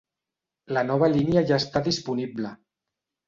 [0.77, 2.55] La nova línia ja està disponible.